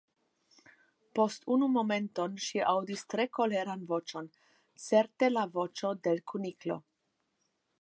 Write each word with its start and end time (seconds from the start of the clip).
Post 1.17 1.43
unu 1.55 1.67
momenton 1.73 2.39
ŝi 2.45 2.63
aŭdis 2.71 3.03
tre 3.15 3.27
koleran 3.39 3.83
voĉon, 3.93 4.31
certe 4.87 5.31
la 5.35 5.45
voĉon 5.59 6.01
de 6.09 6.15
l 6.17 6.25
Kuniklo. 6.33 6.81